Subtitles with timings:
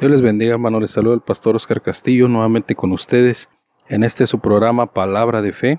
[0.00, 0.80] Dios les bendiga, hermano.
[0.80, 3.50] Les saluda el pastor Oscar Castillo nuevamente con ustedes
[3.86, 5.78] en este su programa Palabra de Fe.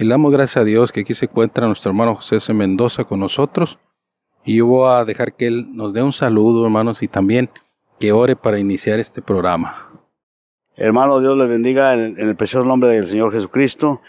[0.00, 2.54] Y le damos gracias a Dios que aquí se encuentra nuestro hermano José C.
[2.54, 3.80] Mendoza con nosotros.
[4.44, 7.50] Y yo voy a dejar que él nos dé un saludo, hermanos, y también
[7.98, 9.90] que ore para iniciar este programa.
[10.76, 14.00] Hermano, Dios les bendiga en, el precioso nombre del Señor Jesucristo.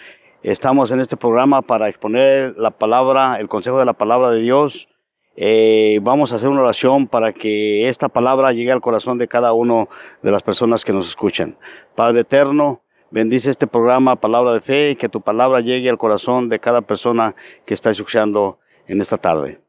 [0.43, 4.89] Estamos en este programa para exponer la palabra, el consejo de la palabra de Dios.
[5.35, 9.53] Eh, vamos a hacer una oración para que esta palabra llegue al corazón de cada
[9.53, 9.89] uno
[10.21, 11.57] de las personas que nos escuchan.
[11.95, 16.47] Padre eterno, Bendice este programa, Palabra de Fe, y que tu palabra llegue al corazón
[16.47, 19.59] de cada persona que está escuchando en esta tarde.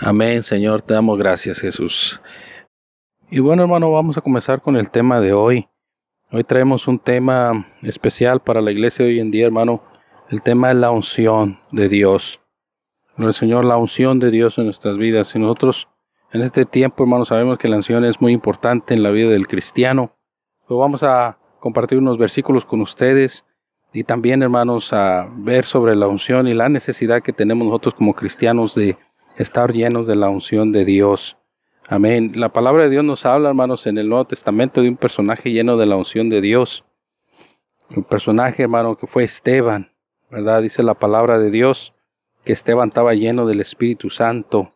[0.00, 2.20] Amén, Señor, te damos gracias, Jesús.
[3.30, 5.68] Y bueno, hermano, vamos a comenzar con el tema de hoy.
[6.32, 9.84] Hoy traemos un tema especial para la iglesia de hoy en día, hermano.
[10.28, 12.40] El tema es la unción de Dios.
[13.16, 15.36] El Señor, la unción de Dios en nuestras vidas.
[15.36, 15.86] Y nosotros
[16.32, 19.46] en este tiempo, hermano, sabemos que la unción es muy importante en la vida del
[19.46, 20.16] cristiano
[20.78, 23.44] vamos a compartir unos versículos con ustedes
[23.94, 28.14] y también, hermanos, a ver sobre la unción y la necesidad que tenemos nosotros como
[28.14, 28.96] cristianos de
[29.36, 31.36] estar llenos de la unción de Dios.
[31.88, 32.32] Amén.
[32.34, 35.76] La palabra de Dios nos habla, hermanos, en el Nuevo Testamento de un personaje lleno
[35.76, 36.84] de la unción de Dios.
[37.94, 39.92] Un personaje, hermano, que fue Esteban,
[40.30, 40.62] ¿verdad?
[40.62, 41.92] Dice la palabra de Dios
[42.44, 44.72] que Esteban estaba lleno del Espíritu Santo.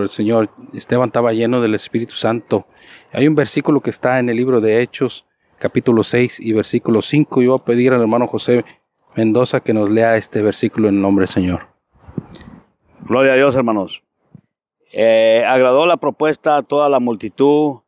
[0.00, 2.66] El Señor, Esteban estaba lleno del Espíritu Santo.
[3.12, 5.26] Hay un versículo que está en el libro de Hechos,
[5.58, 7.42] capítulo 6 y versículo 5.
[7.42, 8.64] Yo voy a pedir al hermano José
[9.14, 11.66] Mendoza que nos lea este versículo en el nombre del Señor.
[13.02, 14.02] Gloria a Dios, hermanos.
[14.92, 17.80] Eh, agradó la propuesta a toda la multitud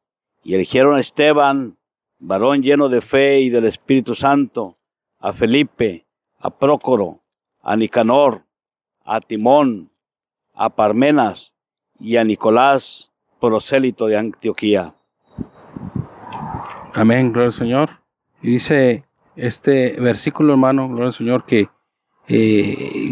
[0.43, 1.79] y eligieron a Esteban,
[2.19, 4.77] varón lleno de fe y del Espíritu Santo,
[5.19, 6.07] a Felipe,
[6.39, 7.23] a Prócoro,
[7.63, 8.45] a Nicanor,
[9.05, 9.91] a Timón,
[10.53, 11.54] a Parmenas,
[12.05, 13.11] y a Nicolás,
[13.41, 14.93] prosélito de Antioquía.
[16.93, 17.91] Amén, gloria al Señor.
[18.43, 19.05] Y dice
[19.37, 21.69] este versículo, hermano, gloria al Señor, que
[22.29, 23.11] eh,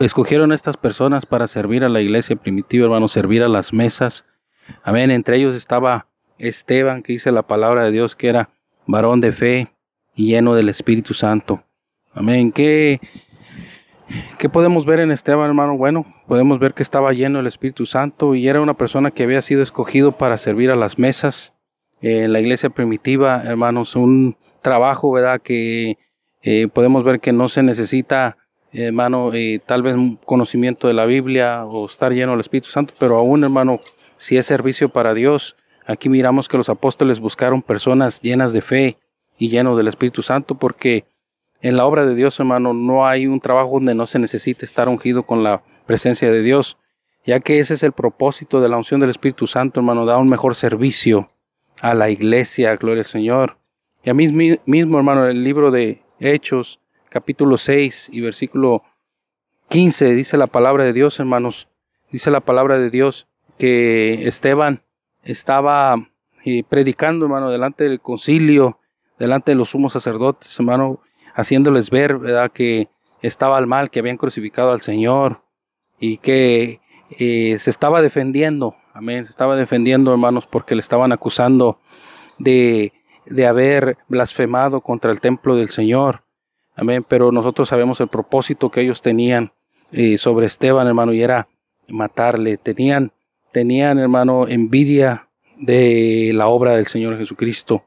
[0.00, 4.26] escogieron estas personas para servir a la iglesia primitiva, hermano, servir a las mesas.
[4.82, 5.12] Amén.
[5.12, 6.08] Entre ellos estaba
[6.38, 8.50] Esteban, que dice la palabra de Dios, que era
[8.86, 9.68] varón de fe
[10.16, 11.62] y lleno del Espíritu Santo.
[12.12, 12.50] Amén.
[12.50, 13.00] Qué
[14.38, 15.76] ¿Qué podemos ver en Esteban, hermano?
[15.76, 19.42] Bueno, podemos ver que estaba lleno del Espíritu Santo y era una persona que había
[19.42, 21.52] sido escogido para servir a las mesas
[22.00, 25.40] en la iglesia primitiva, hermanos, un trabajo, ¿verdad?
[25.40, 25.98] Que
[26.42, 28.36] eh, podemos ver que no se necesita,
[28.72, 33.16] hermano, eh, tal vez conocimiento de la Biblia o estar lleno del Espíritu Santo, pero
[33.16, 33.80] aún, hermano,
[34.16, 38.98] si es servicio para Dios, aquí miramos que los apóstoles buscaron personas llenas de fe
[39.38, 41.04] y llenos del Espíritu Santo porque
[41.66, 44.88] en la obra de Dios, hermano, no hay un trabajo donde no se necesite estar
[44.88, 46.78] ungido con la presencia de Dios,
[47.24, 50.28] ya que ese es el propósito de la unción del Espíritu Santo, hermano, da un
[50.28, 51.26] mejor servicio
[51.80, 53.58] a la iglesia, gloria al Señor.
[54.04, 54.28] Y a mí
[54.64, 56.78] mismo, hermano, en el libro de Hechos,
[57.08, 58.84] capítulo 6 y versículo
[59.68, 61.66] 15, dice la palabra de Dios, hermanos,
[62.12, 63.26] dice la palabra de Dios
[63.58, 64.82] que Esteban
[65.24, 65.96] estaba
[66.44, 68.78] eh, predicando, hermano, delante del concilio,
[69.18, 71.00] delante de los sumos sacerdotes, hermano,
[71.36, 72.88] haciéndoles ver, ¿verdad?, que
[73.22, 75.42] estaba al mal, que habían crucificado al Señor
[76.00, 76.80] y que
[77.10, 81.78] eh, se estaba defendiendo, amén, se estaba defendiendo, hermanos, porque le estaban acusando
[82.38, 82.92] de,
[83.26, 86.24] de haber blasfemado contra el templo del Señor,
[86.74, 89.52] amén, pero nosotros sabemos el propósito que ellos tenían
[89.92, 91.48] eh, sobre Esteban, hermano, y era
[91.88, 93.12] matarle, tenían,
[93.52, 95.28] tenían, hermano, envidia
[95.58, 97.84] de la obra del Señor Jesucristo.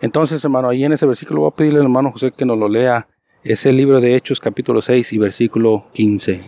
[0.00, 2.68] Entonces, hermano, ahí en ese versículo voy a pedirle al hermano José que nos lo
[2.68, 3.06] lea.
[3.42, 6.42] Es el libro de Hechos, capítulo 6 y versículo 15.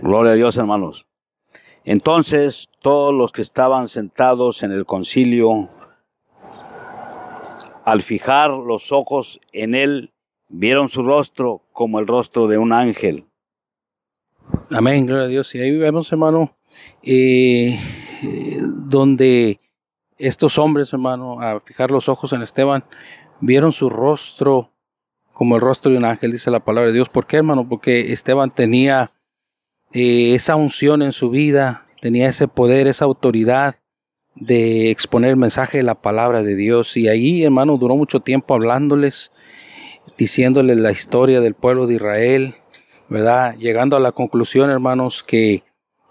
[0.00, 1.06] Gloria a Dios, hermanos.
[1.84, 5.68] Entonces, todos los que estaban sentados en el concilio,
[7.84, 10.12] al fijar los ojos en él,
[10.48, 13.24] vieron su rostro como el rostro de un ángel.
[14.70, 15.54] Amén, gloria a Dios.
[15.54, 16.56] Y ahí vemos, hermano,
[17.02, 17.78] eh,
[18.22, 19.60] eh, donde
[20.18, 22.84] estos hombres, hermano, a fijar los ojos en Esteban,
[23.40, 24.70] vieron su rostro
[25.32, 27.08] como el rostro de un ángel, dice la palabra de Dios.
[27.08, 27.68] ¿Por qué, hermano?
[27.68, 29.12] Porque Esteban tenía
[29.92, 33.76] eh, esa unción en su vida, tenía ese poder, esa autoridad
[34.34, 36.96] de exponer el mensaje de la palabra de Dios.
[36.96, 39.30] Y ahí, hermano, duró mucho tiempo hablándoles,
[40.16, 42.56] diciéndoles la historia del pueblo de Israel,
[43.08, 43.54] ¿verdad?
[43.56, 45.62] Llegando a la conclusión, hermanos, que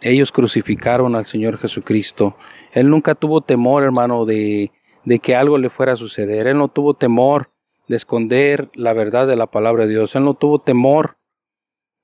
[0.02, 2.38] ellos crucificaron al Señor Jesucristo.
[2.78, 4.72] Él nunca tuvo temor, hermano, de,
[5.04, 6.46] de que algo le fuera a suceder.
[6.46, 7.50] Él no tuvo temor
[7.88, 10.16] de esconder la verdad de la palabra de Dios.
[10.16, 11.18] Él no tuvo temor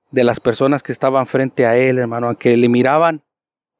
[0.10, 3.22] de las personas que estaban frente a él, hermano, a que le miraban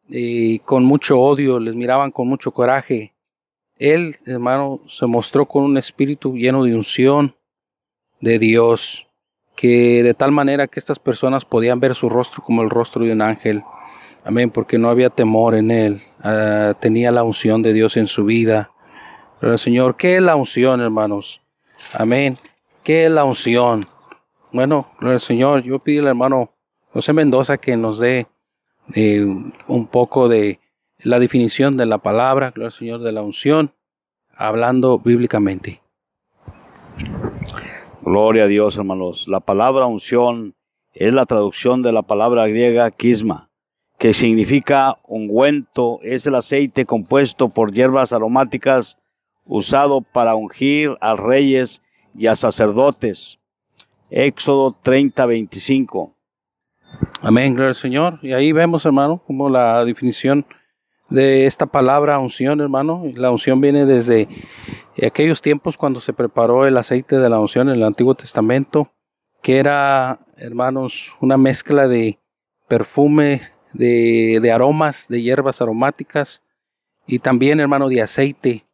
[0.10, 3.16] eh, con mucho odio, les miraban con mucho coraje.
[3.78, 7.36] Él, hermano, se mostró con un espíritu lleno de unción
[8.20, 9.08] de Dios,
[9.56, 13.14] que de tal manera que estas personas podían ver su rostro como el rostro de
[13.14, 13.64] un ángel.
[14.26, 18.26] Amén, porque no había temor en él, ah, tenía la unción de Dios en su
[18.26, 18.72] vida.
[19.40, 21.42] Pero Señor, ¿qué es la unción, hermanos?
[21.94, 22.38] Amén.
[22.84, 23.86] ¿Qué es la unción?
[24.52, 26.52] Bueno, el Señor, yo pido al hermano
[26.94, 28.28] José Mendoza que nos dé
[28.94, 29.26] eh,
[29.68, 30.60] un poco de
[31.00, 33.74] la definición de la palabra, gloria al Señor, de la unción,
[34.36, 35.82] hablando bíblicamente.
[38.02, 39.28] Gloria a Dios, hermanos.
[39.28, 40.56] La palabra unción
[40.94, 43.50] es la traducción de la palabra griega quisma,
[43.98, 48.98] que significa ungüento, es el aceite compuesto por hierbas aromáticas
[49.46, 51.82] usado para ungir a reyes
[52.16, 53.40] y a sacerdotes.
[54.10, 56.16] Éxodo 30, 25.
[57.22, 58.20] Amén, gloria al Señor.
[58.22, 60.46] Y ahí vemos, hermano, como la definición
[61.10, 63.04] de esta palabra unción, hermano.
[63.16, 64.28] La unción viene desde
[65.06, 68.92] aquellos tiempos cuando se preparó el aceite de la unción en el Antiguo Testamento,
[69.42, 72.20] que era, hermanos, una mezcla de
[72.68, 73.42] perfume,
[73.74, 76.42] de, de aromas, de hierbas aromáticas
[77.06, 78.66] y también, hermano, de aceite.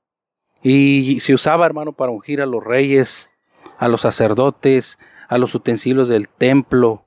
[0.61, 3.29] Y se usaba, hermano, para ungir a los reyes,
[3.77, 7.05] a los sacerdotes, a los utensilios del templo,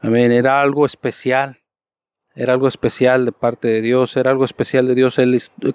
[0.00, 0.32] Amén.
[0.32, 1.58] Era algo especial.
[2.34, 4.16] Era algo especial de parte de Dios.
[4.16, 5.20] Era algo especial de Dios.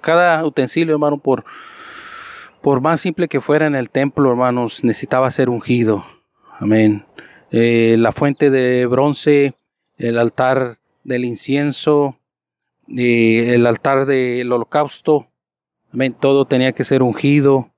[0.01, 1.45] cada utensilio, hermano, por,
[2.61, 6.05] por más simple que fuera en el templo, hermanos, necesitaba ser ungido.
[6.59, 7.05] Amén.
[7.51, 9.53] Eh, la fuente de bronce,
[9.97, 12.17] el altar del incienso,
[12.89, 15.27] eh, el altar del holocausto.
[15.93, 16.13] Amén.
[16.19, 17.69] Todo tenía que ser ungido.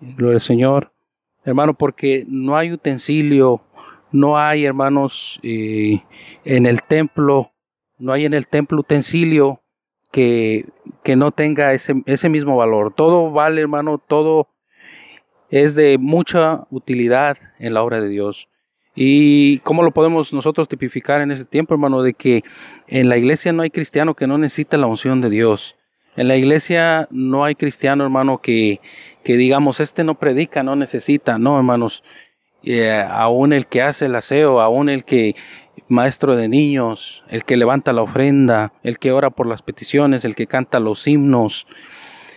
[0.00, 0.92] Gloria al Señor.
[1.44, 3.62] Hermano, porque no hay utensilio
[4.12, 6.02] no hay, hermanos, eh,
[6.44, 7.50] en el templo,
[7.98, 9.62] no hay en el templo utensilio
[10.10, 10.66] que,
[11.02, 12.92] que no tenga ese, ese mismo valor.
[12.94, 14.48] Todo vale, hermano, todo
[15.48, 18.48] es de mucha utilidad en la obra de Dios.
[18.94, 22.02] ¿Y cómo lo podemos nosotros tipificar en ese tiempo, hermano?
[22.02, 22.42] De que
[22.86, 25.76] en la iglesia no hay cristiano que no necesita la unción de Dios.
[26.14, 28.80] En la iglesia no hay cristiano, hermano, que,
[29.24, 31.38] que digamos, este no predica, no necesita.
[31.38, 32.04] No, hermanos.
[32.64, 35.34] Eh, aún el que hace el aseo, aún el que
[35.88, 40.36] maestro de niños, el que levanta la ofrenda, el que ora por las peticiones, el
[40.36, 41.66] que canta los himnos,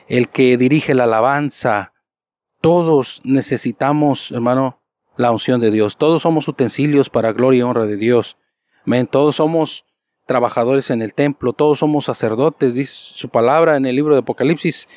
[0.07, 1.93] el que dirige la alabanza,
[2.61, 4.79] todos necesitamos, hermano,
[5.17, 5.97] la unción de Dios.
[5.97, 8.37] Todos somos utensilios para gloria y honra de Dios.
[9.09, 9.85] Todos somos
[10.25, 14.87] trabajadores en el templo, todos somos sacerdotes, dice su palabra en el libro de Apocalipsis,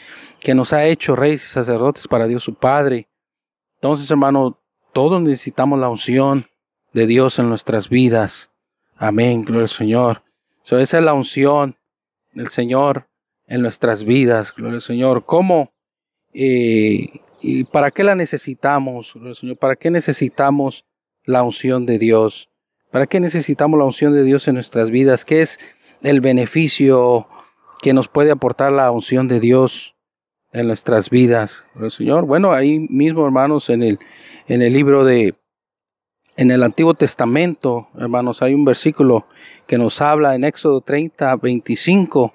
[0.41, 3.09] que nos ha hecho reyes y sacerdotes para Dios su Padre.
[3.75, 4.59] Entonces, hermano,
[4.93, 6.47] todos necesitamos la unción
[6.93, 8.51] de Dios en nuestras vidas.
[8.97, 10.23] Amén, gloria al Señor.
[10.65, 11.77] esa es la unción
[12.33, 13.09] del Señor
[13.47, 15.25] en nuestras vidas, gloria al Señor.
[15.25, 15.73] ¿Cómo
[16.33, 19.57] eh, y para qué la necesitamos, Señor?
[19.57, 20.85] ¿Para qué necesitamos
[21.25, 22.51] la unción de Dios?
[22.91, 25.25] ¿Para qué necesitamos la unción de Dios en nuestras vidas?
[25.25, 25.59] ¿Qué es
[26.03, 27.27] el beneficio
[27.81, 29.95] que nos puede aportar la unción de Dios
[30.53, 32.25] en nuestras vidas, Señor.
[32.25, 33.99] Bueno, ahí mismo, hermanos, en el,
[34.47, 35.35] en el libro de,
[36.37, 39.27] en el Antiguo Testamento, hermanos, hay un versículo
[39.67, 42.33] que nos habla en Éxodo 30, 25,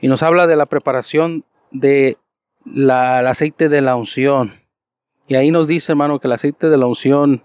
[0.00, 2.18] y nos habla de la preparación de
[2.64, 4.54] la, el aceite de la unción.
[5.26, 7.44] Y ahí nos dice, hermano, que el aceite de la unción,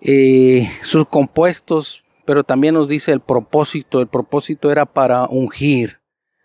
[0.00, 4.00] eh, sus compuestos, pero también nos dice el propósito.
[4.00, 6.00] El propósito era para ungir.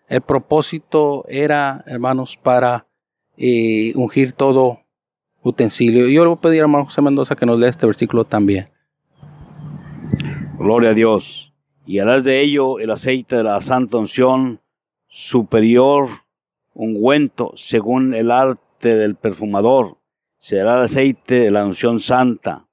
[0.08, 2.88] El propósito era, hermanos, para
[3.38, 4.80] eh, ungir todo
[5.42, 6.08] utensilio.
[6.08, 8.70] Yo le voy a pedir hermano José Mendoza que nos lea este versículo también.
[10.58, 11.54] Gloria a Dios.
[11.86, 14.62] Y harás de ello el aceite de la santa unción
[15.08, 16.10] superior,
[16.74, 19.98] ungüento, según el arte del perfumador,
[20.40, 22.68] será el aceite de la unción santa.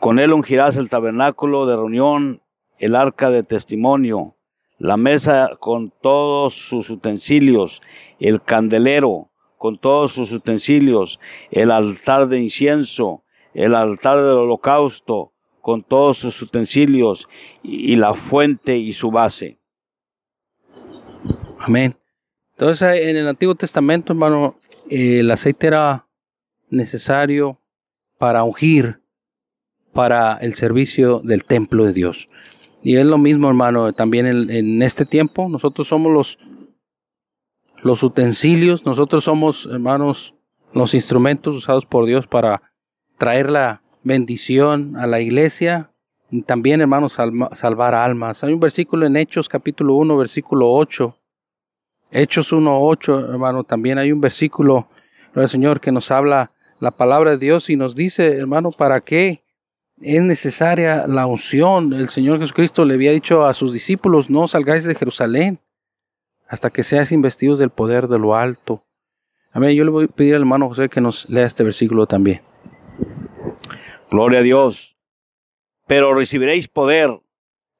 [0.00, 2.42] Con él ungirás el tabernáculo de reunión,
[2.78, 4.36] el arca de testimonio,
[4.78, 7.82] la mesa con todos sus utensilios,
[8.20, 11.18] el candelero con todos sus utensilios,
[11.50, 17.28] el altar de incienso, el altar del holocausto con todos sus utensilios
[17.62, 19.58] y la fuente y su base.
[21.58, 21.97] Amén.
[22.58, 24.56] Entonces en el Antiguo Testamento, hermano,
[24.90, 26.06] el aceite era
[26.70, 27.60] necesario
[28.18, 29.00] para ungir
[29.92, 32.28] para el servicio del templo de Dios.
[32.82, 35.48] Y es lo mismo, hermano, también en, este tiempo.
[35.48, 36.38] Nosotros somos los,
[37.84, 40.34] los utensilios, nosotros somos, hermanos,
[40.72, 42.62] los instrumentos usados por Dios para
[43.18, 45.92] traer la bendición a la iglesia
[46.28, 47.16] y también, hermanos,
[47.52, 48.42] salvar almas.
[48.42, 51.17] Hay un versículo en Hechos capítulo 1, versículo 8.
[52.10, 54.88] Hechos 1, 8, hermano, también hay un versículo
[55.34, 59.42] del Señor que nos habla la palabra de Dios y nos dice, hermano, ¿para qué?
[60.00, 61.92] es necesaria la unción.
[61.92, 65.60] El Señor Jesucristo le había dicho a sus discípulos, no salgáis de Jerusalén
[66.46, 68.84] hasta que seáis investidos del poder de lo alto.
[69.52, 69.76] Amén.
[69.76, 72.42] Yo le voy a pedir al hermano José que nos lea este versículo también.
[74.10, 74.96] Gloria a Dios.
[75.86, 77.20] Pero recibiréis poder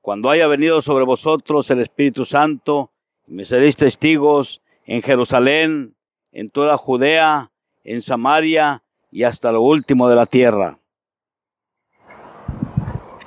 [0.00, 2.92] cuando haya venido sobre vosotros el Espíritu Santo
[3.28, 5.94] me seréis testigos en Jerusalén,
[6.32, 7.50] en toda Judea,
[7.84, 10.78] en Samaria y hasta lo último de la tierra.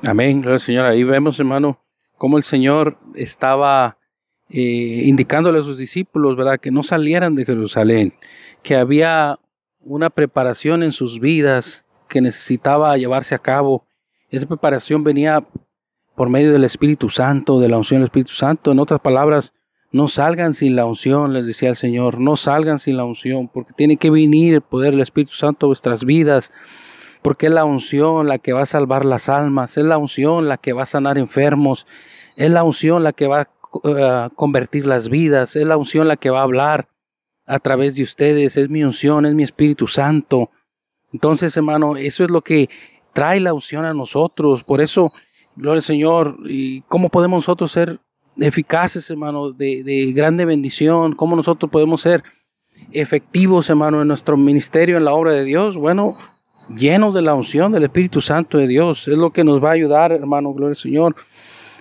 [0.06, 0.86] Amén, gloria Señor.
[0.86, 1.80] Ahí vemos, hermano,
[2.18, 3.98] cómo el Señor estaba
[4.50, 6.60] eh, indicándole a sus discípulos, ¿verdad?
[6.60, 8.14] Que no salieran de Jerusalén,
[8.64, 9.40] que había
[9.80, 13.86] una preparación en sus vidas que necesitaba llevarse a cabo.
[14.30, 15.46] Esa preparación venía
[16.16, 18.72] por medio del Espíritu Santo, de la unción del Espíritu Santo.
[18.72, 19.54] En otras palabras,
[19.92, 23.74] no salgan sin la unción, les decía el Señor, no salgan sin la unción, porque
[23.74, 26.52] tiene que venir el poder del Espíritu Santo a vuestras vidas
[27.22, 30.58] porque es la unción la que va a salvar las almas, es la unción la
[30.58, 31.86] que va a sanar enfermos,
[32.36, 33.50] es la unción la que va a
[33.84, 36.90] eh, convertir las vidas, es la unción la que va a hablar
[37.46, 40.50] a través de ustedes, es mi unción, es mi Espíritu Santo.
[41.14, 42.70] Entonces, hermano, eso es lo que
[43.14, 44.64] trae la unción a nosotros.
[44.64, 45.12] Por eso,
[45.56, 48.00] gloria al Señor, y cómo podemos nosotros ser
[48.42, 52.24] eficaces, hermano, de, de grande bendición, cómo nosotros podemos ser
[52.92, 55.78] efectivos, hermano, en nuestro ministerio, en la obra de Dios.
[55.78, 56.18] Bueno,
[56.76, 59.08] llenos de la unción del Espíritu Santo de Dios.
[59.08, 61.16] Es lo que nos va a ayudar, hermano, gloria al Señor,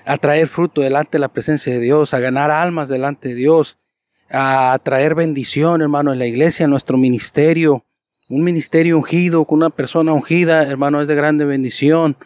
[0.04, 3.78] a traer fruto delante de la presencia de Dios, a ganar almas delante de Dios,
[4.30, 7.84] a traer bendición, hermano, en la iglesia, en nuestro ministerio.
[8.28, 12.16] Un ministerio ungido con una persona ungida, hermano, es de grande bendición.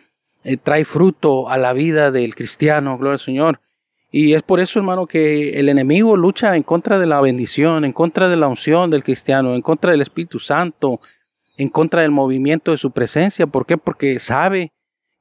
[0.45, 3.61] Eh, trae fruto a la vida del cristiano, gloria al Señor.
[4.17, 7.93] Y es por eso, hermano, que el enemigo lucha en contra de la bendición, en
[7.93, 11.01] contra de la unción del cristiano, en contra del Espíritu Santo,
[11.57, 13.49] en contra del movimiento de su presencia.
[13.49, 13.77] ¿Por qué?
[13.77, 14.71] Porque sabe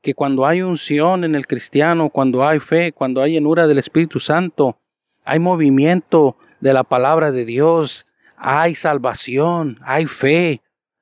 [0.04, 4.20] que cuando hay unción en el cristiano, cuando hay fe, cuando hay llenura del Espíritu
[4.20, 4.78] Santo,
[5.26, 8.06] hay movimiento de la palabra de Dios,
[8.38, 10.62] hay salvación, hay fe,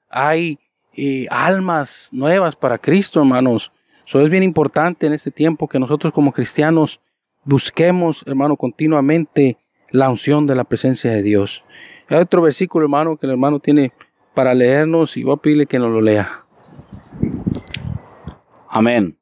[0.10, 0.60] hay
[0.93, 3.74] eh, almas nuevas para Cristo, hermanos.
[4.07, 7.01] Eso es bien importante en este tiempo que nosotros como cristianos
[7.43, 9.57] busquemos, hermano, continuamente
[9.89, 11.63] la unción de la presencia de Dios.
[12.07, 13.91] Hay otro versículo, hermano, que el hermano tiene
[14.33, 16.45] para leernos y voy a pedirle que nos lo lea.
[18.69, 19.17] Amén.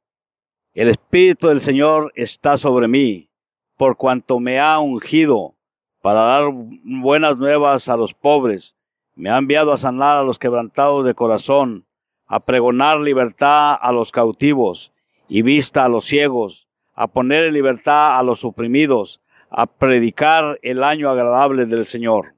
[0.73, 3.31] El Espíritu del Señor está sobre mí,
[3.75, 5.55] por cuanto me ha ungido
[6.01, 8.75] para dar buenas nuevas a los pobres.
[9.15, 11.85] Me ha enviado a sanar a los quebrantados de corazón,
[12.27, 14.93] a pregonar libertad a los cautivos
[15.27, 16.68] y vista a los ciegos,
[16.99, 22.33] a poner en libertad a los oprimidos, a predicar el año agradable del Señor.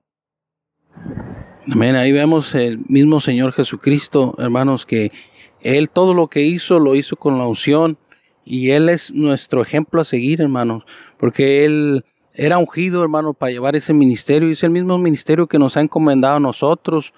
[1.65, 1.95] Amén.
[1.95, 5.11] Ahí vemos el mismo Señor Jesucristo, hermanos, que
[5.61, 7.97] Él todo lo que hizo lo hizo con la unción
[8.45, 10.83] y Él es nuestro ejemplo a seguir, hermanos,
[11.17, 15.57] porque Él era ungido, hermano, para llevar ese ministerio y es el mismo ministerio que
[15.57, 17.15] nos ha encomendado a nosotros,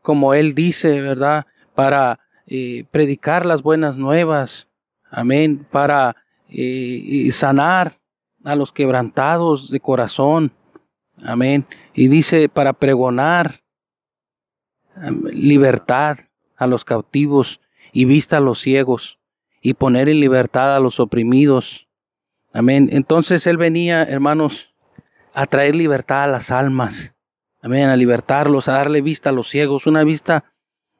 [0.00, 1.44] como Él dice, ¿verdad?
[1.74, 4.66] Para eh, predicar las buenas nuevas,
[5.10, 6.16] amén, para
[6.58, 7.98] eh, sanar
[8.44, 10.52] a los quebrantados de corazón,
[11.22, 13.60] amén, y dice para pregonar
[15.32, 16.18] libertad
[16.56, 17.60] a los cautivos
[17.92, 19.18] y vista a los ciegos
[19.60, 21.88] y poner en libertad a los oprimidos.
[22.52, 22.88] Amén.
[22.90, 24.72] Entonces Él venía, hermanos,
[25.34, 27.14] a traer libertad a las almas.
[27.60, 27.88] Amén.
[27.88, 30.44] A libertarlos, a darle vista a los ciegos, una vista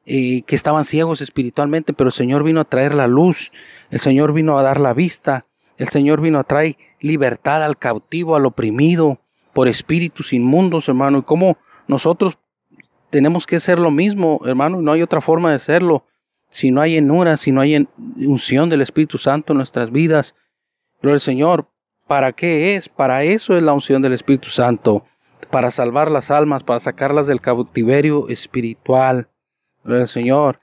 [0.05, 3.51] eh, que estaban ciegos espiritualmente, pero el Señor vino a traer la luz,
[3.89, 5.46] el Señor vino a dar la vista,
[5.77, 9.19] el Señor vino a traer libertad al cautivo, al oprimido
[9.53, 11.19] por espíritus inmundos, hermano.
[11.19, 11.57] Y cómo
[11.87, 12.37] nosotros
[13.09, 16.05] tenemos que hacer lo mismo, hermano, no hay otra forma de hacerlo.
[16.49, 20.35] Si no hay enura, si no hay unción del Espíritu Santo en nuestras vidas,
[21.01, 21.67] gloria al Señor,
[22.07, 22.89] ¿para qué es?
[22.89, 25.05] Para eso es la unción del Espíritu Santo,
[25.51, 29.29] para salvar las almas, para sacarlas del cautiverio espiritual.
[29.83, 30.59] Gloria al Señor.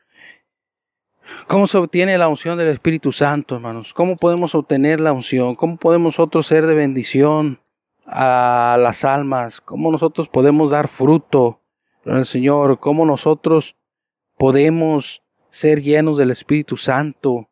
[1.47, 3.95] ¿Cómo se obtiene la unción del Espíritu Santo, hermanos?
[3.95, 5.55] ¿Cómo podemos obtener la unción?
[5.55, 7.61] ¿Cómo podemos nosotros ser de bendición
[8.07, 9.61] a las almas?
[9.61, 11.61] ¿Cómo nosotros podemos dar fruto
[12.05, 12.79] al Señor?
[12.79, 13.77] ¿Cómo nosotros
[14.37, 17.49] podemos ser llenos del Espíritu Santo?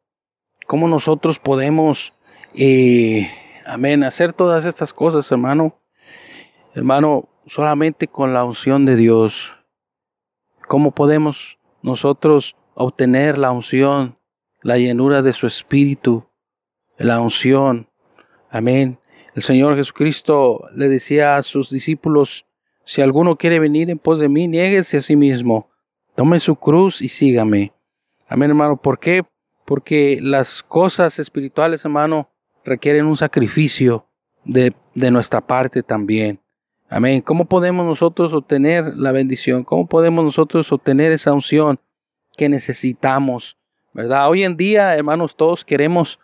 [0.67, 2.13] ¿Cómo nosotros podemos,
[2.55, 3.31] eh,
[3.67, 5.79] amén, hacer todas estas cosas, hermano?
[6.75, 9.55] Hermano, solamente con la unción de Dios.
[10.69, 14.19] ¿Cómo podemos nosotros obtener la unción,
[14.63, 16.27] la llenura de su espíritu,
[16.99, 17.89] la unción.
[18.51, 18.99] Amén.
[19.35, 22.47] El Señor Jesucristo le decía a sus discípulos,
[22.85, 25.71] si alguno quiere venir en pos de mí, niéguese a sí mismo,
[26.15, 27.73] tome su cruz y sígame.
[28.29, 28.77] Amén, hermano.
[28.77, 29.23] ¿Por qué?
[29.65, 32.29] Porque las cosas espirituales, hermano,
[32.65, 34.07] requieren un sacrificio
[34.45, 36.41] de, de nuestra parte también.
[36.89, 37.23] Amén.
[37.23, 39.65] ¿Cómo podemos nosotros obtener la bendición?
[39.65, 41.81] ¿Cómo podemos nosotros obtener esa unción?
[42.37, 43.57] Que necesitamos,
[43.93, 44.29] ¿verdad?
[44.29, 46.19] Hoy en día, hermanos, todos queremos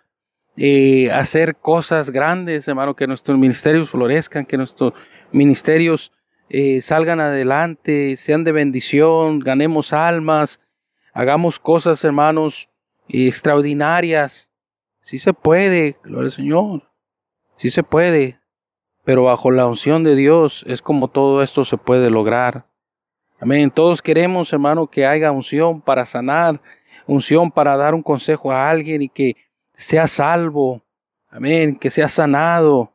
[0.57, 4.93] eh, hacer cosas grandes, hermano, que nuestros ministerios florezcan, que nuestros
[5.31, 6.13] ministerios
[6.49, 10.61] eh, salgan adelante, sean de bendición, ganemos almas,
[11.13, 12.69] hagamos cosas, hermanos,
[13.09, 14.51] extraordinarias.
[15.01, 16.91] Sí se puede, gloria al Señor,
[17.57, 18.41] sí se puede,
[19.05, 22.67] pero bajo la unción de Dios es como todo esto se puede lograr.
[23.41, 23.71] Amén.
[23.71, 26.61] Todos queremos, hermano, que haya unción para sanar,
[27.07, 29.37] unción para dar un consejo a alguien y que
[29.75, 30.83] sea salvo.
[31.31, 31.77] Amén.
[31.77, 32.93] Que sea sanado.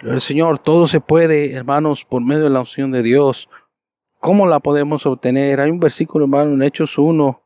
[0.00, 3.48] El Señor, todo se puede, hermanos, por medio de la unción de Dios.
[4.18, 5.60] ¿Cómo la podemos obtener?
[5.60, 7.40] Hay un versículo, hermano, en Hechos 1,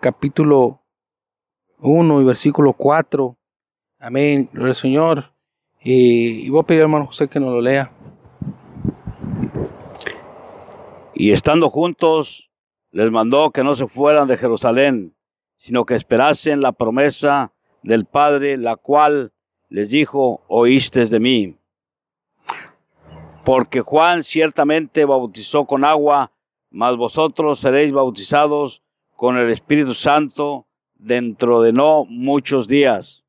[0.00, 0.80] capítulo
[1.78, 3.36] 1 y versículo 4.
[4.00, 4.50] Amén.
[4.54, 5.32] El Señor.
[5.80, 7.92] Y, y voy a pedir, hermano José, que nos lo lea.
[11.14, 12.50] Y estando juntos,
[12.90, 15.14] les mandó que no se fueran de Jerusalén,
[15.56, 19.32] sino que esperasen la promesa del Padre, la cual
[19.68, 21.56] les dijo, oístes de mí.
[23.44, 26.32] Porque Juan ciertamente bautizó con agua,
[26.70, 28.82] mas vosotros seréis bautizados
[29.16, 33.24] con el Espíritu Santo dentro de no muchos días.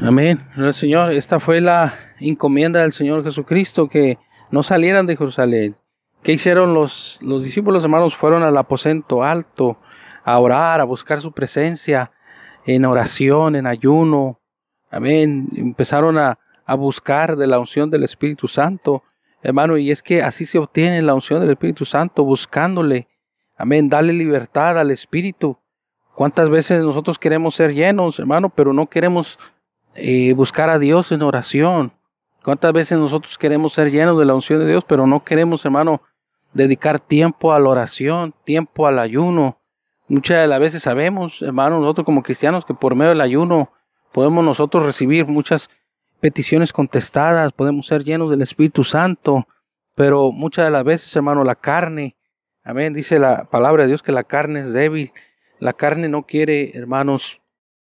[0.00, 0.46] Amén.
[0.72, 4.18] Señor, esta fue la encomienda del Señor Jesucristo, que
[4.50, 5.76] no salieran de Jerusalén,
[6.26, 8.16] ¿Qué hicieron los, los discípulos hermanos?
[8.16, 9.78] Fueron al aposento alto
[10.24, 12.10] a orar, a buscar su presencia
[12.64, 14.40] en oración, en ayuno.
[14.90, 15.46] Amén.
[15.54, 19.04] Empezaron a, a buscar de la unción del Espíritu Santo.
[19.40, 23.06] Hermano, y es que así se obtiene la unción del Espíritu Santo, buscándole.
[23.56, 23.88] Amén.
[23.88, 25.56] Dale libertad al Espíritu.
[26.16, 29.38] ¿Cuántas veces nosotros queremos ser llenos, hermano, pero no queremos
[29.94, 31.92] eh, buscar a Dios en oración?
[32.42, 36.02] ¿Cuántas veces nosotros queremos ser llenos de la unción de Dios, pero no queremos, hermano,
[36.56, 39.58] dedicar tiempo a la oración, tiempo al ayuno.
[40.08, 43.72] Muchas de las veces sabemos, hermanos, nosotros como cristianos, que por medio del ayuno
[44.12, 45.68] podemos nosotros recibir muchas
[46.20, 49.46] peticiones contestadas, podemos ser llenos del Espíritu Santo,
[49.94, 52.16] pero muchas de las veces, hermano, la carne,
[52.64, 55.12] amén, dice la palabra de Dios que la carne es débil,
[55.58, 57.40] la carne no quiere, hermanos,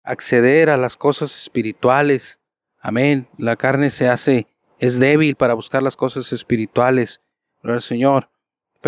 [0.03, 2.39] acceder a las cosas espirituales,
[2.79, 4.47] amén, la carne se hace,
[4.79, 7.21] es débil para buscar las cosas espirituales,
[7.61, 8.29] gloria al Señor.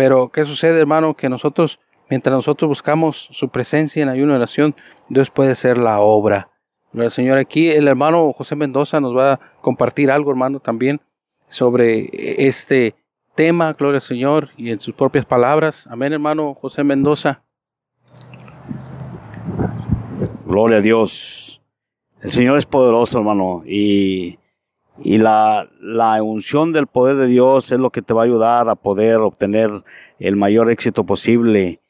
[0.00, 1.12] Pero, ¿qué sucede, hermano?
[1.12, 4.74] Que nosotros, mientras nosotros buscamos su presencia en ayuno y oración,
[5.10, 6.48] Dios puede hacer la obra.
[6.94, 11.02] El Señor, aquí el hermano José Mendoza nos va a compartir algo, hermano, también
[11.48, 12.08] sobre
[12.46, 12.94] este
[13.34, 15.86] tema, gloria al Señor, y en sus propias palabras.
[15.90, 17.42] Amén, hermano José Mendoza.
[20.46, 21.60] Gloria a Dios.
[22.22, 24.38] El Señor es poderoso, hermano, y
[25.02, 28.68] y la, la unción del poder de Dios es lo que te va a ayudar
[28.68, 29.70] a poder obtener
[30.18, 31.80] el mayor éxito posible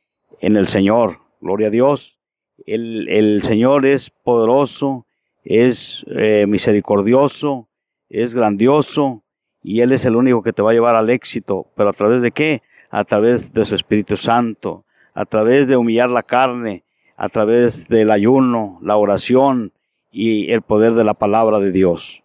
[0.40, 1.18] en el Señor.
[1.40, 2.18] Gloria a Dios.
[2.66, 5.06] El, el Señor es poderoso,
[5.42, 7.68] es eh, misericordioso,
[8.08, 9.24] es grandioso
[9.62, 11.66] y Él es el único que te va a llevar al éxito.
[11.74, 12.62] ¿Pero a través de qué?
[12.90, 16.84] A través de su Espíritu Santo, a través de humillar la carne,
[17.16, 19.72] a través del ayuno, la oración
[20.12, 22.22] y el poder de la palabra de Dios.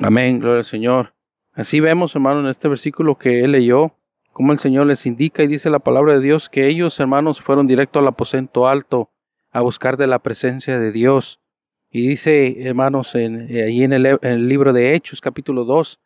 [0.00, 1.14] Amén, gloria al Señor.
[1.52, 3.94] Así vemos, hermano, en este versículo que él leyó,
[4.32, 7.68] como el Señor les indica y dice la palabra de Dios que ellos, hermanos, fueron
[7.68, 9.10] directo al aposento alto
[9.52, 11.40] a buscar de la presencia de Dios.
[11.90, 16.00] Y dice, hermanos, en, eh, ahí en el, en el libro de Hechos, capítulo 2,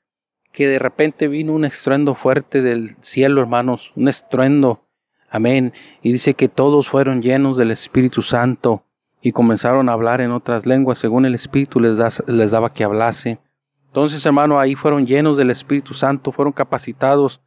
[0.52, 4.84] que de repente vino un estruendo fuerte del cielo, hermanos, un estruendo.
[5.30, 5.72] Amén.
[6.02, 8.84] Y dice que todos fueron llenos del Espíritu Santo
[9.20, 13.38] y comenzaron a hablar en otras lenguas según el Espíritu les, les daba que hablase.
[13.86, 17.40] Entonces, hermano, ahí fueron llenos del Espíritu Santo, fueron capacitados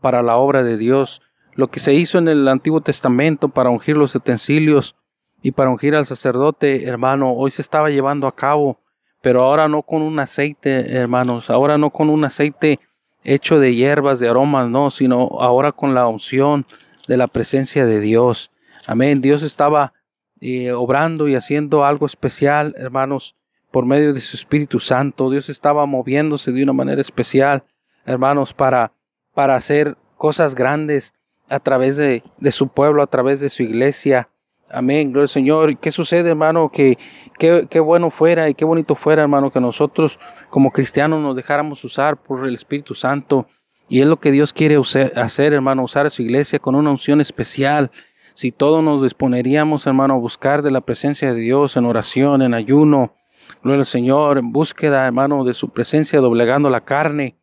[0.00, 1.22] para la obra de Dios.
[1.54, 4.94] Lo que se hizo en el Antiguo Testamento para ungir los utensilios
[5.42, 8.80] y para ungir al sacerdote, hermano, hoy se estaba llevando a cabo,
[9.20, 12.80] pero ahora no con un aceite, hermanos, ahora no con un aceite
[13.24, 16.64] hecho de hierbas, de aromas, no, sino ahora con la unción
[17.08, 18.50] de la presencia de Dios.
[18.86, 19.20] Amén.
[19.20, 19.92] Dios estaba
[20.40, 23.34] eh, obrando y haciendo algo especial, hermanos,
[23.70, 25.30] por medio de su Espíritu Santo.
[25.30, 27.64] Dios estaba moviéndose de una manera especial,
[28.06, 28.92] hermanos, para,
[29.34, 31.14] para hacer cosas grandes
[31.48, 34.28] a través de, de su pueblo, a través de su iglesia.
[34.70, 35.70] Amén, gloria al Señor.
[35.70, 36.70] ¿Y qué sucede, hermano?
[36.70, 36.98] Que
[37.38, 40.18] qué bueno fuera y qué bonito fuera, hermano, que nosotros
[40.50, 43.46] como cristianos nos dejáramos usar por el Espíritu Santo.
[43.88, 44.76] Y es lo que Dios quiere
[45.16, 47.90] hacer, hermano, usar a su iglesia con una unción especial.
[48.38, 52.54] Si todos nos disponeríamos, hermano, a buscar de la presencia de Dios en oración, en
[52.54, 53.16] ayuno,
[53.64, 57.34] gloria al Señor, en búsqueda, hermano, de su presencia, doblegando la carne,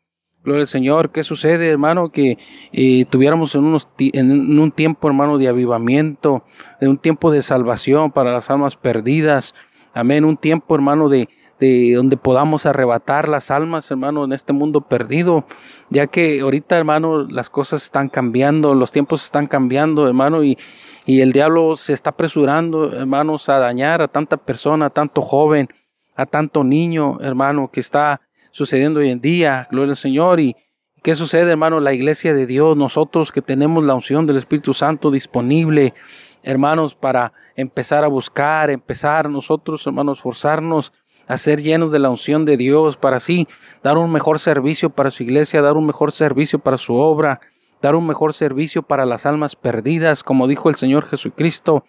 [0.41, 1.09] Gloria al Señor.
[1.09, 2.13] ¿Qué sucede, hermano?
[2.13, 2.37] Que
[2.71, 6.45] eh, tuviéramos en, unos en un tiempo, hermano, de avivamiento,
[6.79, 9.53] de un tiempo de salvación para las almas perdidas.
[9.93, 10.23] Amén.
[10.23, 11.27] Un tiempo, hermano, de,
[11.59, 15.45] de donde podamos arrebatar las almas, hermano, en este mundo perdido.
[15.89, 20.57] Ya que ahorita, hermano, las cosas están cambiando, los tiempos están cambiando, hermano, y,
[21.05, 25.69] y el diablo se está apresurando, hermanos, a dañar a tanta persona, a tanto joven,
[26.15, 30.39] a tanto niño, hermano, que está sucediendo hoy en día, gloria al Señor.
[30.39, 30.55] ¿Y
[31.03, 31.79] qué sucede, hermano?
[31.79, 35.93] La iglesia de Dios, nosotros que tenemos la unción del Espíritu Santo disponible,
[36.41, 40.93] hermanos, para empezar a buscar, empezar nosotros, hermanos, forzarnos
[41.27, 43.47] a ser llenos de la unción de Dios, para así
[43.83, 47.39] dar un mejor servicio para su iglesia, dar un mejor servicio para su obra,
[47.81, 51.83] dar un mejor servicio para las almas perdidas, como dijo el Señor Jesucristo,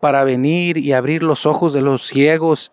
[0.00, 2.72] para venir y abrir los ojos de los ciegos,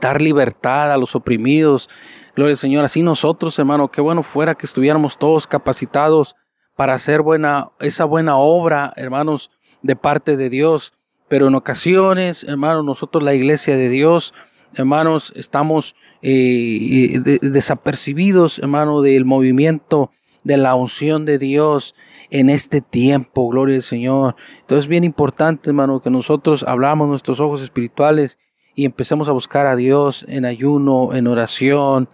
[0.00, 1.88] dar libertad a los oprimidos,
[2.34, 2.84] Gloria al Señor.
[2.84, 6.34] Así nosotros, hermano, qué bueno fuera que estuviéramos todos capacitados
[6.76, 9.50] para hacer buena, esa buena obra, hermanos,
[9.82, 10.94] de parte de Dios.
[11.28, 14.32] Pero en ocasiones, hermanos, nosotros la iglesia de Dios,
[14.74, 20.10] hermanos, estamos eh, eh, desapercibidos, hermano, del movimiento
[20.44, 21.94] de la unción de Dios
[22.30, 24.36] en este tiempo, gloria al Señor.
[24.60, 28.38] Entonces es bien importante, hermano, que nosotros hablamos nuestros ojos espirituales
[28.74, 32.08] y empecemos a buscar a Dios en ayuno, en oración,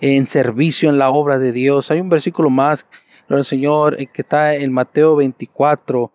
[0.00, 1.90] en servicio en la obra de Dios.
[1.90, 2.86] Hay un versículo más,
[3.28, 6.12] el Señor, eh, que está en Mateo 24,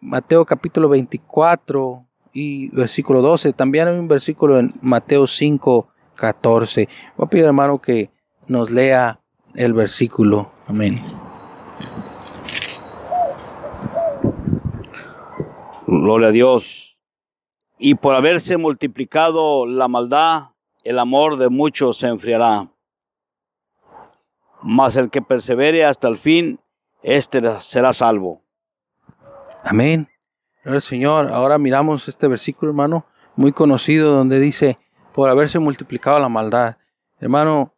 [0.00, 3.54] Mateo capítulo 24 y versículo 12.
[3.54, 6.88] También hay un versículo en Mateo 5, 14.
[7.16, 8.10] Voy a pedir hermano que
[8.48, 9.20] nos lea
[9.54, 10.52] el versículo.
[10.66, 11.00] Amén.
[15.86, 16.84] Gloria a Dios
[17.78, 20.52] y por haberse multiplicado la maldad,
[20.84, 22.70] el amor de muchos se enfriará.
[24.62, 26.60] Mas el que persevere hasta el fin,
[27.02, 28.40] éste será salvo.
[29.62, 30.08] Amén.
[30.80, 31.30] Señor.
[31.30, 34.78] Ahora miramos este versículo, hermano, muy conocido, donde dice,
[35.12, 36.76] por haberse multiplicado la maldad.
[37.20, 37.74] Hermano,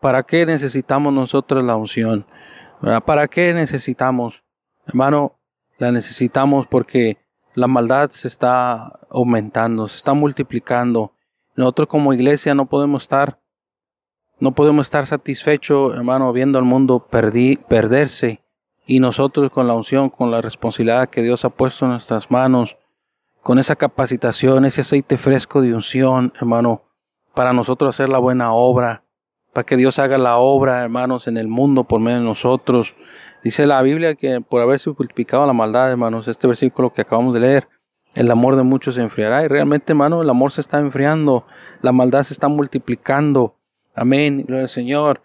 [0.00, 2.26] ¿para qué necesitamos nosotros la unción?
[3.04, 4.44] ¿Para qué necesitamos?
[4.86, 5.38] Hermano,
[5.78, 7.18] la necesitamos porque
[7.54, 11.12] la maldad se está aumentando, se está multiplicando.
[11.54, 13.40] Nosotros como iglesia no podemos estar,
[14.38, 18.42] no podemos estar satisfechos, hermano, viendo al mundo perderse.
[18.86, 22.76] Y nosotros con la unción, con la responsabilidad que Dios ha puesto en nuestras manos,
[23.42, 26.82] con esa capacitación, ese aceite fresco de unción, hermano,
[27.34, 29.02] para nosotros hacer la buena obra,
[29.52, 32.94] para que Dios haga la obra, hermanos, en el mundo por medio de nosotros.
[33.42, 37.40] Dice la Biblia que por haberse multiplicado la maldad, hermanos, este versículo que acabamos de
[37.40, 37.68] leer,
[38.14, 39.44] el amor de muchos se enfriará.
[39.44, 41.46] Y realmente, hermano, el amor se está enfriando,
[41.82, 43.56] la maldad se está multiplicando.
[43.94, 45.22] Amén, gloria al Señor.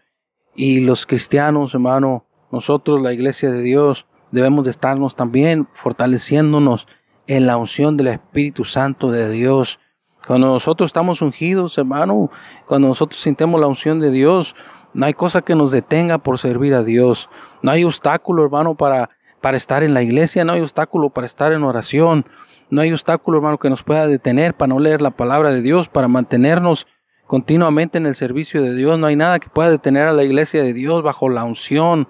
[0.53, 6.87] Y los cristianos, hermano, nosotros, la iglesia de Dios, debemos de estarnos también fortaleciéndonos
[7.27, 9.79] en la unción del Espíritu Santo de Dios.
[10.27, 12.29] Cuando nosotros estamos ungidos, hermano,
[12.65, 14.55] cuando nosotros sintemos la unción de Dios,
[14.93, 17.29] no hay cosa que nos detenga por servir a Dios.
[17.61, 19.09] No hay obstáculo, hermano, para,
[19.39, 20.43] para estar en la iglesia.
[20.43, 22.25] No hay obstáculo para estar en oración.
[22.69, 25.89] No hay obstáculo, hermano, que nos pueda detener para no leer la palabra de Dios,
[25.89, 26.87] para mantenernos
[27.25, 28.99] continuamente en el servicio de Dios.
[28.99, 32.07] No hay nada que pueda detener a la iglesia de Dios bajo la unción.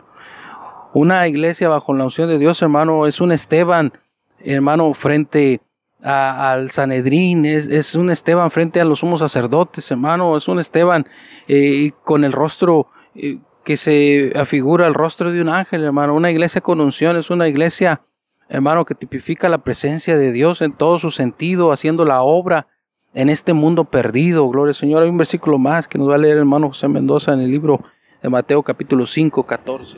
[0.93, 3.93] Una iglesia bajo la unción de Dios, hermano, es un Esteban,
[4.39, 5.61] hermano, frente
[6.03, 11.05] al Sanedrín, es, un Esteban frente a los sumos sacerdotes, hermano, es un Esteban
[11.47, 16.15] eh, con el rostro eh, que se afigura el rostro de un ángel, hermano.
[16.15, 18.01] Una iglesia con unción es una iglesia,
[18.49, 22.67] hermano, que tipifica la presencia de Dios en todo su sentido, haciendo la obra
[23.13, 24.49] en este mundo perdido.
[24.49, 25.03] Gloria al Señor.
[25.03, 27.51] Hay un versículo más que nos va a leer el hermano José Mendoza en el
[27.51, 27.81] libro
[28.21, 29.97] de Mateo capítulo 5, 14.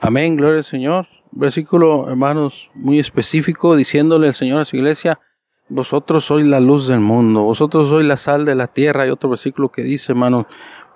[0.00, 5.20] Amén, gloria al Señor versículo, hermanos, muy específico, diciéndole el Señor a su iglesia,
[5.68, 9.02] vosotros sois la luz del mundo, vosotros sois la sal de la tierra.
[9.02, 10.46] Hay otro versículo que dice, hermano,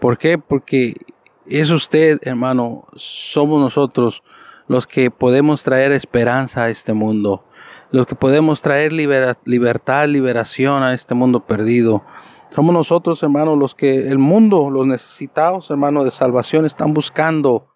[0.01, 0.39] ¿por qué?
[0.39, 0.97] Porque
[1.47, 4.23] es usted, hermano, somos nosotros
[4.69, 7.45] los que podemos traer esperanza a este mundo,
[7.91, 12.03] los que podemos traer libertad, liberación a este mundo perdido.
[12.49, 17.72] Somos nosotros, hermanos, los que el mundo, los necesitados, hermano, de salvación están buscando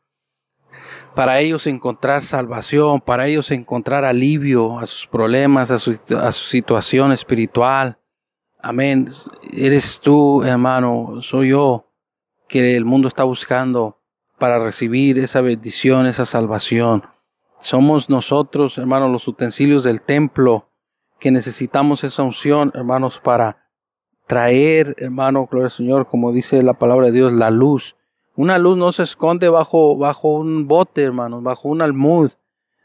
[1.16, 5.98] para ellos encontrar salvación, para ellos encontrar alivio a sus problemas, a su,
[6.30, 7.98] situación espiritual.
[8.60, 9.08] Amén.
[9.50, 11.90] Eres tú, hermano, soy yo,
[12.46, 13.98] que el mundo está buscando
[14.38, 17.04] para recibir esa bendición, esa salvación.
[17.60, 20.68] Somos nosotros, hermanos, los utensilios del templo,
[21.18, 23.70] que necesitamos esa unción, hermanos, para
[24.26, 27.96] traer, hermano, gloria al Señor, como dice la palabra de Dios, la luz
[28.36, 32.30] una luz no se esconde bajo, bajo un bote, hermanos, bajo un almud.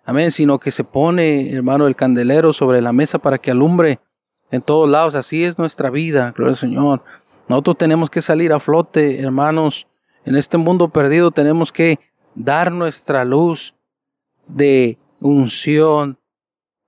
[0.05, 3.99] Amén, sino que se pone, hermano, el candelero sobre la mesa para que alumbre
[4.49, 5.13] en todos lados.
[5.15, 7.03] Así es nuestra vida, gloria al Señor.
[7.49, 9.87] Nosotros tenemos que salir a flote, hermanos.
[10.23, 11.99] En este mundo perdido tenemos que
[12.33, 13.75] dar nuestra luz
[14.47, 16.17] de unción,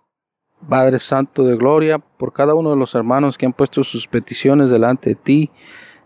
[0.67, 4.69] Padre Santo de Gloria, por cada uno de los hermanos que han puesto sus peticiones
[4.69, 5.51] delante de ti.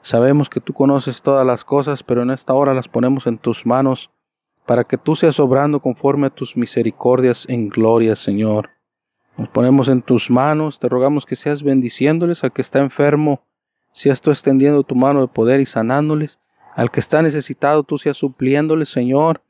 [0.02, 3.66] Sabemos que tú conoces todas las cosas, pero en esta hora las ponemos en tus
[3.66, 4.12] manos,
[4.66, 8.70] para que tú seas obrando conforme a tus misericordias en gloria, Señor.
[9.38, 13.42] Nos ponemos en tus manos, te rogamos que seas bendiciéndoles al que está enfermo,
[13.92, 16.40] seas tú extendiendo tu mano de poder y sanándoles,
[16.76, 19.42] al que está necesitado, tú seas supliéndoles, Señor.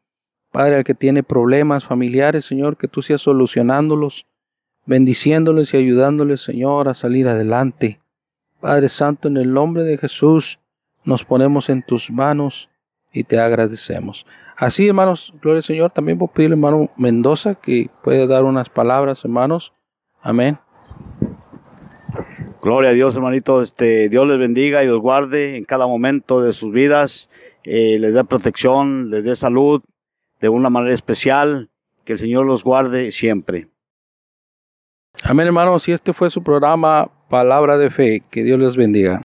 [0.52, 4.28] Padre, al que tiene problemas familiares, Señor, que tú seas solucionándolos
[4.86, 8.00] bendiciéndoles y ayudándoles, Señor, a salir adelante.
[8.60, 10.60] Padre Santo, en el nombre de Jesús,
[11.04, 12.70] nos ponemos en tus manos
[13.14, 14.26] y te agradecemos.
[14.58, 15.92] Así, hermanos, gloria al Señor.
[15.92, 19.74] También a pedirle hermano Mendoza que puede dar unas palabras, hermanos.
[20.22, 20.58] Amén.
[22.62, 23.62] Gloria a Dios, hermanito.
[23.62, 27.30] Este, Dios les bendiga y los guarde en cada momento de sus vidas.
[27.64, 29.84] Eh, les dé protección, les dé salud
[30.40, 31.70] de una manera especial.
[32.06, 33.68] Que el Señor los guarde siempre.
[35.24, 35.88] Amén, hermanos.
[35.88, 38.24] Y este fue su programa Palabra de Fe.
[38.30, 39.22] Que Dios les bendiga.